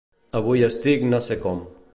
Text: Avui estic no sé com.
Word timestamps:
Avui 0.39 0.65
estic 0.69 1.07
no 1.13 1.23
sé 1.29 1.41
com. 1.45 1.65